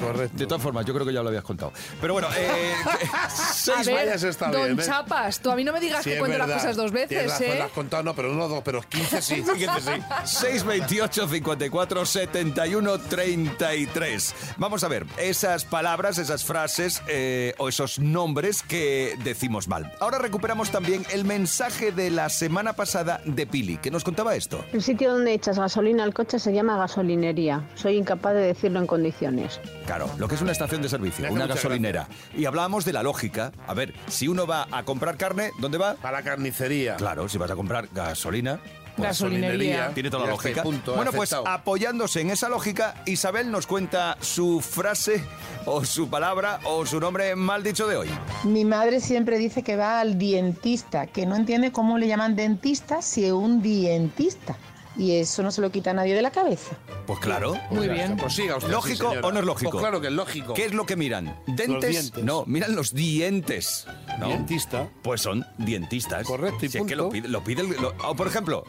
[0.01, 0.37] Correcto.
[0.39, 1.73] De todas formas, yo creo que ya lo habías contado.
[2.01, 2.73] Pero bueno, eh,
[3.13, 4.83] A seis ver, vayas está don bien, ¿eh?
[4.85, 7.47] Chapas, tú a mí no me digas Sí, que cuento las cosas dos veces, razón,
[7.47, 7.59] ¿eh?
[7.59, 9.35] lo has contado, no, pero uno, dos, pero 15 sí.
[9.37, 10.03] 15 sí.
[10.25, 14.35] 628 54 71 33.
[14.57, 19.93] Vamos a ver, esas palabras, esas frases eh, o esos nombres que decimos mal.
[20.01, 24.65] Ahora recuperamos también el mensaje de la semana pasada de Pili, que nos contaba esto.
[24.73, 27.69] El sitio donde echas gasolina al coche se llama gasolinería.
[27.75, 29.61] Soy incapaz de decirlo en condiciones.
[29.87, 32.09] Claro, lo que es una estación de servicio, una gasolinera.
[32.37, 33.53] Y hablábamos de la lógica.
[33.67, 35.97] A ver, si uno va a comprar carne, ¿dónde va?
[36.03, 36.97] A la carnicería.
[36.97, 38.34] Claro, si vas a comprar gasolina.
[38.43, 39.91] Pues Gasolinería.
[39.93, 40.63] Tiene toda la Ya está, lógica.
[40.63, 45.25] punto, bueno, pues apoyándose en esa lógica, Isabel nos cuenta su frase
[45.67, 48.09] o su palabra o su nombre mal dicho de hoy.
[48.45, 53.03] Mi madre siempre dice que va al dientista, que no entiende cómo le llaman dentista
[53.03, 54.57] si es un dientista.
[54.97, 56.77] Y eso no se lo quita a nadie de la cabeza.
[57.07, 57.57] Pues claro.
[57.71, 58.17] Muy bien.
[58.17, 59.71] Pues siga usted, ¿Lógico sí, o no es lógico?
[59.73, 60.55] Pues claro que es lógico.
[60.55, 61.37] ¿Qué es lo que miran?
[61.47, 61.91] ¿Dentes?
[61.91, 62.23] dientes.
[62.25, 63.87] No, miran los dientes.
[64.21, 64.29] ¿no?
[64.29, 64.89] Dientista.
[65.03, 66.27] Pues son dientistas.
[66.27, 68.65] Correcto, y Si es que lo pide, lo pide el- lo- o por ejemplo,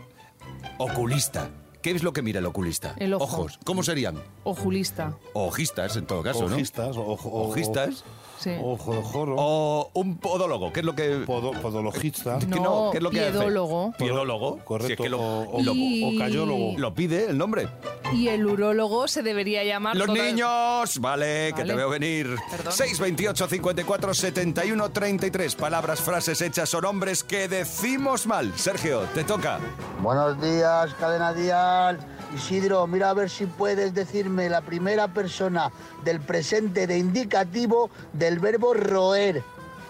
[0.77, 1.49] oculista.
[1.81, 2.95] ¿Qué es lo que mira el oculista?
[2.97, 3.23] El ojo.
[3.25, 3.59] Ojos.
[3.63, 4.15] ¿Cómo serían?
[4.43, 5.15] Ojulista.
[5.33, 6.55] Ojistas, en todo caso, ¿no?
[6.55, 8.03] Ojistas, Ojistas.
[8.45, 8.51] Sí.
[8.61, 11.25] O un podólogo, ¿qué es lo que...?
[11.25, 12.37] Podo- podologista.
[12.37, 13.31] que No, ¿qué es lo que hace?
[13.31, 13.91] piedólogo.
[13.97, 14.59] Piedólogo.
[14.63, 14.87] Correcto.
[14.87, 16.73] Si es que lo, o, o- lo- Y- o cayólogo.
[16.77, 17.67] lo pide el nombre.
[18.13, 19.95] Y el urólogo se debería llamar...
[19.97, 22.35] Los niños, vale, que te veo venir.
[22.51, 22.71] Perdón.
[22.73, 25.55] 628 54 71 33.
[25.55, 28.53] Palabras, frases hechas o nombres que decimos mal.
[28.55, 29.59] Sergio, te toca.
[30.01, 31.97] Buenos días, cadena Dial.
[32.33, 35.71] Isidro, mira a ver si puedes decirme la primera persona
[36.03, 39.43] del presente de indicativo del verbo roer.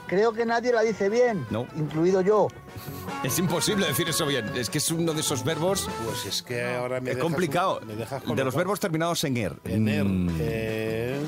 [0.08, 1.66] Creo que nadie la dice bien, No.
[1.76, 2.48] incluido yo.
[3.24, 4.52] Es imposible decir eso bien.
[4.56, 5.90] Es que es uno de esos verbos.
[6.06, 7.82] Pues es que ahora me es dejas- complicado.
[7.88, 9.54] me dejas con de lo los cual- verbos terminados en er.
[9.64, 11.20] En er, Mm, eh,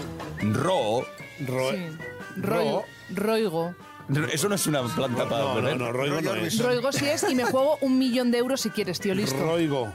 [0.54, 1.06] Ro.
[1.48, 1.98] ro- Sí.
[3.10, 3.74] Roigo.
[4.32, 5.78] Eso no es una planta para no, beber.
[5.78, 6.60] no, no, roigo no es.
[6.64, 9.38] Roigo sí es y me juego un millón de euros si quieres, tío, listo.
[9.38, 9.92] Roigo.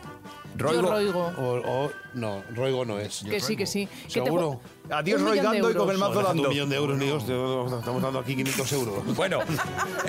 [0.58, 1.32] Yo roigo.
[1.38, 3.24] O, o- no, roigo no es.
[3.28, 3.86] Que sí, que sí.
[3.86, 4.60] Que te ¿Seguro?
[4.92, 6.42] Adiós de roigando y con el mazo dando.
[6.44, 7.34] Un millón de euros, ni hostia,
[7.78, 8.94] estamos dando aquí 500 euros.
[9.16, 9.40] Bueno,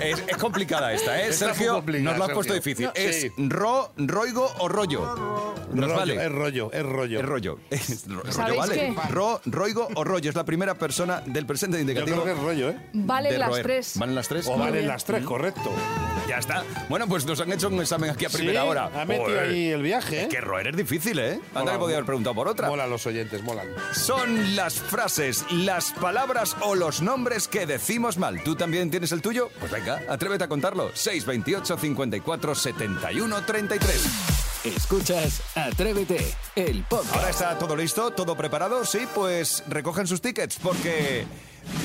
[0.00, 1.28] es, es complicada esta, ¿eh?
[1.28, 2.70] Esta es Sergio, complicada, nos lo has puesto Sergio.
[2.70, 2.86] difícil.
[2.86, 3.32] No, ¿Es sí.
[3.48, 5.00] ro, roigo o rollo?
[5.72, 6.24] Nos Rollo, vale.
[6.26, 7.18] Es rollo, es rollo.
[7.20, 7.58] Es rollo.
[7.70, 8.74] Es ro- rollo, ¿Sabéis vale.
[8.74, 8.94] qué?
[9.10, 10.30] Ro, roigo o rollo.
[10.30, 12.22] Es la primera persona del presente Yo indicativo.
[12.22, 12.78] creo que es rollo, ¿eh?
[12.92, 13.62] Valen de las roer.
[13.62, 13.98] tres.
[13.98, 14.46] ¿Valen las tres?
[14.46, 15.70] O Muy valen las tres, correcto.
[16.28, 16.64] Ya está.
[16.88, 18.90] Bueno, pues nos han hecho un examen aquí a primera Sí, hora.
[18.94, 19.48] Ha metido Joder.
[19.50, 20.22] ahí el viaje, ¿eh?
[20.22, 21.40] Es que roer es difícil, ¿eh?
[21.48, 22.68] Anda Mola, que podía haber preguntado por otra.
[22.68, 23.66] Mola los oyentes, molan.
[23.92, 28.42] Son las frases, las palabras o los nombres que decimos mal.
[28.42, 29.50] ¿Tú también tienes el tuyo?
[29.60, 30.90] Pues venga, atrévete a contarlo.
[30.94, 34.44] 628 54 71 33.
[34.64, 37.14] Escuchas Atrévete, el podcast.
[37.14, 38.84] Ahora está todo listo, todo preparado.
[38.86, 41.26] Sí, pues recogen sus tickets porque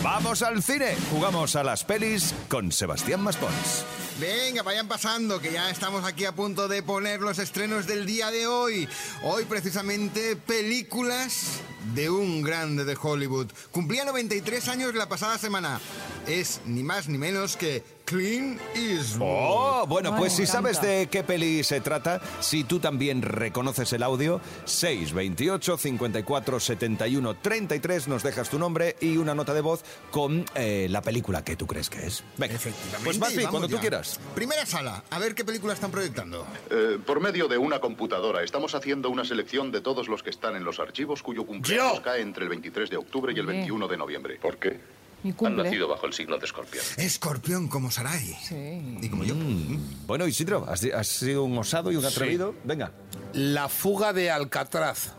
[0.04, 0.96] vamos al cine.
[1.12, 3.86] Jugamos a las pelis con Sebastián Maspons.
[4.20, 8.32] Venga, vayan pasando, que ya estamos aquí a punto de poner los estrenos del día
[8.32, 8.88] de hoy.
[9.24, 11.62] Hoy precisamente películas
[11.96, 13.52] de un grande de Hollywood.
[13.72, 15.80] Cumplía 93 años la pasada semana.
[16.28, 19.22] Es ni más ni menos que Clint Eastwood.
[19.22, 24.02] Oh, bueno, pues si sabes de qué peli se trata, si tú también reconoces el
[24.02, 30.44] audio, 628 54 71 33, nos dejas tu nombre y una nota de voz con
[30.56, 32.24] eh, la película que tú crees que es.
[32.36, 34.20] Venga, Efectivamente, pues vamos cuando tú quieras.
[34.34, 36.48] Primera sala, a ver qué película están proyectando.
[36.72, 40.56] Eh, por medio de una computadora estamos haciendo una selección de todos los que están
[40.56, 43.58] en los archivos cuyo cumpleaños cae entre el 23 de octubre y el Bien.
[43.60, 44.40] 21 de noviembre.
[44.42, 44.99] ¿Por qué?
[45.24, 46.84] Mi Han nacido bajo el signo de escorpión.
[46.98, 48.38] Escorpión como Sarai.
[48.42, 49.00] Sí.
[49.02, 49.36] Y como yo.
[49.36, 52.56] Mm, Bueno, Isidro, has, has sido un osado y un atrevido.
[52.64, 52.92] Venga.
[53.34, 55.14] La fuga de Alcatraz.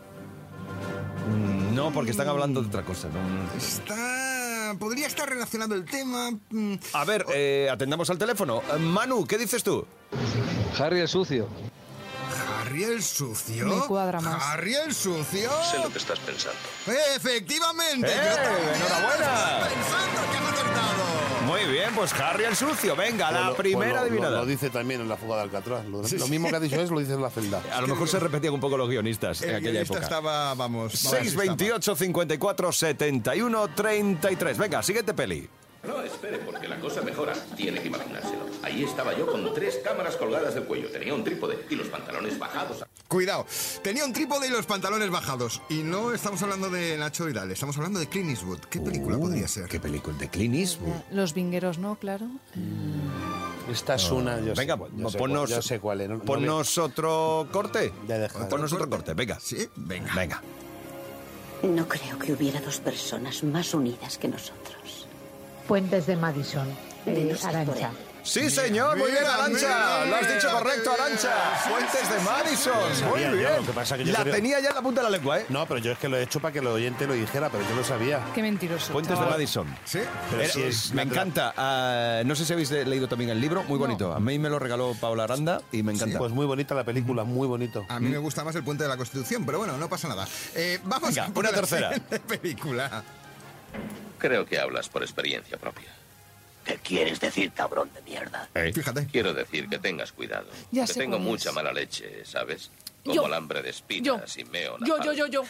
[1.29, 3.07] Mm, No, porque están hablando de otra cosa.
[3.09, 3.57] no.
[3.57, 4.75] Está...
[4.79, 6.31] Podría estar relacionado el tema.
[6.49, 8.61] mm, A ver, eh, atendamos al teléfono.
[8.79, 9.85] Manu, ¿qué dices tú?
[10.79, 11.47] Harry el sucio.
[12.71, 13.67] Harry el sucio.
[13.67, 14.41] Me cuadra más.
[14.45, 15.51] Harry el sucio.
[15.69, 16.57] Sé lo que estás pensando.
[17.15, 18.07] Efectivamente.
[18.07, 18.15] ¡Eh!
[18.15, 19.25] yo también ¡Enhorabuena!
[19.25, 21.01] estaba Pensando que has acertado.
[21.47, 22.95] Muy bien, pues Harry el sucio.
[22.95, 24.31] Venga, la lo- primera pues lo- adivinada.
[24.31, 25.85] Lo, lo dice también en la fuga de Alcatraz.
[25.85, 27.61] Lo, lo mismo que ha dicho es, lo dice en la celda.
[27.73, 30.05] A lo mejor se repetían un poco los guionistas en El aquella guionista época.
[30.05, 30.93] estaba, vamos.
[30.93, 34.57] vamos, 628 54 71 33.
[34.57, 35.49] Venga, siguiente peli.
[35.83, 37.33] No, espere, porque la cosa mejora.
[37.57, 38.40] Tiene que imaginárselo.
[38.63, 40.89] Ahí estaba yo con tres cámaras colgadas del cuello.
[40.91, 42.85] Tenía un trípode y los pantalones bajados.
[43.07, 43.45] Cuidado,
[43.81, 45.61] tenía un trípode y los pantalones bajados.
[45.69, 48.59] Y no estamos hablando de Nacho Vidal, estamos hablando de Clint Eastwood.
[48.69, 49.65] ¿Qué película podría ser?
[49.65, 50.15] Uh, ¿Qué película?
[50.17, 50.93] ¿De Clint Eastwood?
[51.11, 51.95] Los vingueros, ¿no?
[51.95, 52.27] Claro.
[53.69, 54.39] Esta es una.
[54.39, 56.09] Yo Venga, sé, yo sé ponnos, cuál- yo sé cuál es.
[56.09, 57.91] no- no ponnos otro corte.
[58.07, 58.27] Ya.
[58.49, 59.39] Ponnos otro corte, venga.
[59.39, 60.13] Sí, venga.
[60.15, 60.41] Venga.
[61.63, 65.07] No creo que hubiera dos personas más unidas que nosotros.
[65.67, 66.67] Puentes de Madison,
[67.05, 67.91] De eh, Arancha.
[68.23, 70.05] Sí, señor, muy bien, Arancha.
[70.05, 70.91] Lo has dicho correcto.
[70.93, 71.31] Arancha.
[71.67, 72.95] Fuentes de Madison.
[72.95, 73.55] Sabía Muy yo, bien.
[73.57, 75.45] lo que pasa que yo la tenía ya en la punta de la lengua, ¿eh?
[75.49, 77.67] No, pero yo es que lo he hecho para que el oyente lo dijera, pero
[77.67, 78.21] yo lo sabía.
[78.35, 78.91] Qué mentiroso.
[78.93, 79.31] Fuentes de chaval.
[79.31, 79.75] Madison.
[79.85, 79.99] ¿Sí?
[80.29, 81.53] Pero Era- si es- me encanta.
[81.57, 84.13] Ah, no sé si habéis de- leído también el libro, muy bonito.
[84.13, 86.19] A mí me lo regaló Paula Aranda y me encanta.
[86.19, 87.85] Pues muy bonita la película, muy bonito.
[87.89, 90.27] A mí me gusta más el puente de la Constitución, pero bueno, no pasa nada.
[90.55, 91.89] Eh, vamos Venga, a por una la tercera.
[91.93, 93.03] siguiente película.
[94.19, 95.87] Creo que hablas por experiencia propia.
[96.65, 98.47] ¿Qué quieres decir, cabrón de mierda?
[98.73, 99.07] Fíjate.
[99.07, 100.47] Quiero decir que tengas cuidado.
[100.71, 101.55] Ya que sé tengo mucha es.
[101.55, 102.69] mala leche, ¿sabes?
[103.03, 103.25] Como Yo.
[103.25, 105.15] alambre de espinas y meo Yo, yo, napalm.
[105.17, 105.43] yo, yo.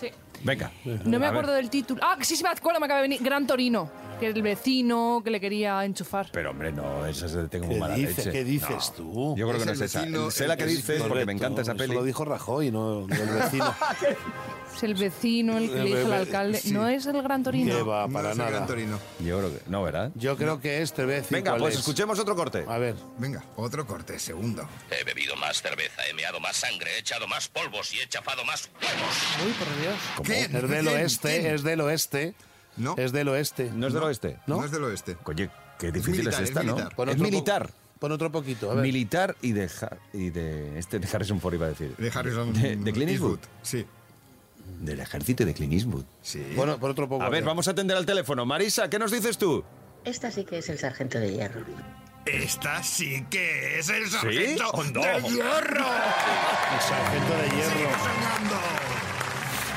[0.00, 0.10] Sí.
[0.42, 0.70] Venga.
[1.04, 1.62] No me A acuerdo ver.
[1.62, 2.00] del título.
[2.04, 3.22] Ah, sí, sí me acuerdo, me acaba de venir.
[3.22, 3.90] Gran Torino.
[4.20, 6.28] Que el vecino que le quería enchufar.
[6.32, 8.32] Pero hombre, no, esa es de tengo ¿Qué, mala dice- leche.
[8.32, 8.94] qué dices No.
[8.96, 9.34] tú?
[9.36, 10.00] Yo creo que Es no el es esa.
[10.00, 11.92] vecino, sé la el que dices porque me encanta esa Eso peli.
[11.94, 13.74] lo dijo Rajoy, no no el vecino.
[14.76, 16.58] Es el vecino el que le dijo al Bebé, alcalde.
[16.60, 16.70] sí.
[16.70, 17.74] No es el Gran Torino.
[17.74, 18.66] Que va, No para es el Gran nada.
[18.66, 18.98] Torino.
[19.20, 20.10] Yo creo que no, ¿verdad?
[20.16, 21.80] Yo creo que este decir Venga, pues es.
[21.80, 22.62] escuchemos otro corte.
[22.68, 22.94] A ver.
[23.16, 24.68] Venga, otro corte, segundo.
[24.90, 28.44] He bebido más cerveza, he meado más sangre, he echado más polvos y he chafado
[28.44, 29.46] más huevos.
[29.46, 29.94] Uy, por Dios.
[30.26, 30.40] ¿Qué?
[30.42, 30.88] Es del ¿Quién?
[30.88, 31.54] oeste, ¿Quién?
[31.54, 32.34] es del oeste.
[32.76, 32.94] No.
[32.98, 33.70] Es del oeste.
[33.74, 34.38] ¿No es del oeste?
[34.46, 34.64] No, ¿No?
[34.64, 35.16] es del oeste.
[35.24, 36.88] Oye, qué difícil militar, es es esta, ¿no?
[36.90, 37.70] Pon Es militar.
[37.98, 38.82] Pon otro poquito, a ver.
[38.82, 39.70] Militar y de,
[40.12, 41.94] y de este de Harrison Ford iba a decir.
[41.96, 43.38] De Harrison De, de Clint Eastwood.
[43.62, 43.86] Sí.
[44.80, 46.04] Del ejército y de Clint Eastwood.
[46.20, 46.52] Sí.
[46.54, 47.24] Bueno, por otro poco.
[47.24, 48.44] A ver, vamos a atender al teléfono.
[48.44, 49.64] Marisa, ¿qué nos dices tú?
[50.04, 51.62] Esta sí que es el sargento de hierro.
[52.26, 54.10] Esta sí que es el ¿Sí?
[54.10, 55.00] sargento ¡Hondo!
[55.00, 55.86] de hierro.
[56.74, 57.70] El sargento de hierro.
[57.72, 58.56] Sigue sonando.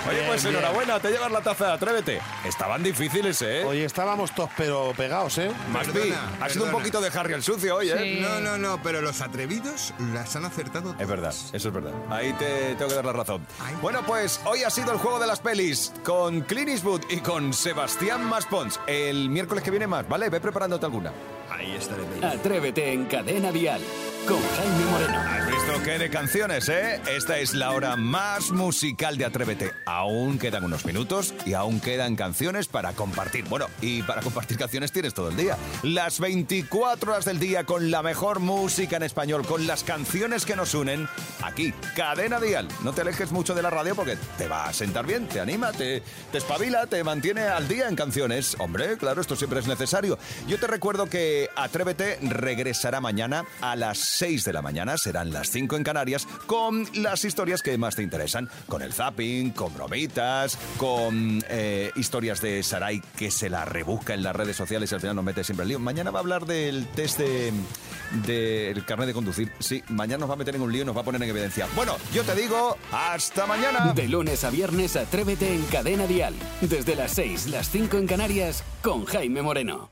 [0.07, 0.63] Oye, pues Bien, bien.
[0.63, 2.21] enhorabuena, te llevas la taza de Atrévete.
[2.45, 3.63] Estaban difíciles, ¿eh?
[3.65, 5.51] Hoy estábamos todos pero pegados, ¿eh?
[5.73, 8.19] Perdona, ha sido un poquito de Harry el sucio hoy, ¿eh?
[8.21, 10.95] No, no, no, pero los atrevidos las han acertado.
[10.99, 11.91] Es verdad, eso es verdad.
[12.09, 13.45] Ahí te tengo que dar la razón.
[13.81, 17.53] Bueno, pues hoy ha sido el juego de las pelis con Clint Eastwood y con
[17.53, 18.79] Sebastián Maspons.
[18.88, 20.29] El miércoles que viene más, ¿vale?
[20.29, 21.12] Ve preparándote alguna.
[21.51, 22.03] Ahí estaré.
[22.23, 23.81] Atrévete en Cadena Dial
[24.37, 25.17] Jaime Moreno.
[25.17, 27.01] ¿Has visto qué de canciones, eh?
[27.09, 29.71] Esta es la hora más musical de Atrévete.
[29.85, 33.45] Aún quedan unos minutos y aún quedan canciones para compartir.
[33.45, 35.57] Bueno, y para compartir canciones tienes todo el día.
[35.81, 40.55] Las 24 horas del día con la mejor música en español, con las canciones que
[40.55, 41.07] nos unen.
[41.41, 42.67] Aquí, Cadena Dial.
[42.83, 45.71] No te alejes mucho de la radio porque te va a sentar bien, te anima,
[45.71, 48.55] te, te espabila, te mantiene al día en canciones.
[48.59, 50.19] Hombre, claro, esto siempre es necesario.
[50.47, 55.49] Yo te recuerdo que Atrévete regresará mañana a las 6 de la mañana, serán las
[55.49, 60.58] 5 en Canarias, con las historias que más te interesan, con el zapping, con bromitas,
[60.75, 64.99] con eh, historias de Sarai que se la rebusca en las redes sociales y al
[64.99, 65.79] final nos mete siempre el lío.
[65.79, 67.53] Mañana va a hablar del test de-
[68.25, 69.51] del carnet de conducir.
[69.60, 71.29] Sí, mañana nos va a meter en un lío y nos va a poner en
[71.29, 71.67] evidencia.
[71.75, 73.93] Bueno, yo te digo, hasta mañana.
[73.93, 76.34] De lunes a viernes, Atrévete en Cadena Dial.
[76.60, 79.91] Desde las 6, las 5 en Canarias, con Jaime Moreno.